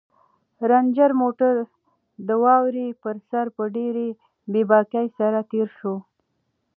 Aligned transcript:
رنجر 0.69 1.11
موټر 1.21 1.55
د 2.27 2.29
واورې 2.43 2.87
پر 3.03 3.15
سر 3.29 3.45
په 3.55 3.63
ډېرې 3.75 4.07
بې 4.51 4.61
باکۍ 4.69 5.07
سره 5.19 5.39
تېر 5.51 5.67
شو. 5.79 5.95